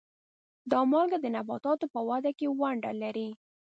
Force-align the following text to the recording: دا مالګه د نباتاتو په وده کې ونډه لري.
دا 0.71 0.79
مالګه 0.91 1.17
د 1.21 1.25
نباتاتو 1.35 1.85
په 1.93 1.99
وده 2.09 2.31
کې 2.37 2.47
ونډه 2.59 2.91
لري. 3.01 3.29